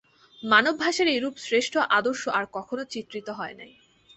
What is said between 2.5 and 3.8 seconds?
কখনও চিত্রিত হয় নাই।